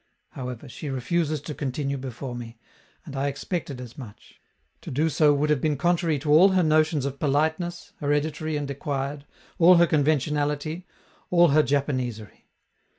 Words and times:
However, 0.29 0.67
she 0.67 0.89
refuses 0.89 1.41
to 1.41 1.53
continue 1.53 1.95
before 1.99 2.33
me, 2.35 2.57
and 3.05 3.15
I 3.15 3.27
expected 3.27 3.79
as 3.79 3.99
much; 3.99 4.41
to 4.81 4.89
do 4.89 5.09
so 5.09 5.31
would 5.31 5.51
have 5.51 5.61
been 5.61 5.77
contrary 5.77 6.17
to 6.21 6.31
all 6.31 6.53
her 6.53 6.63
notions 6.63 7.05
of 7.05 7.19
politeness, 7.19 7.93
hereditary 7.99 8.57
and 8.57 8.67
acquired, 8.71 9.25
all 9.59 9.75
her 9.75 9.85
conventionality, 9.85 10.87
all 11.29 11.49
her 11.49 11.61
Japanesery. 11.61 12.47